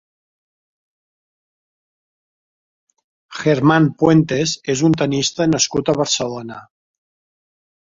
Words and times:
Germán 3.41 3.91
Puentes 4.01 4.55
és 4.77 4.85
un 4.89 4.99
tennista 5.05 5.49
nascut 5.53 5.95
a 5.95 5.99
Barcelona. 6.03 6.61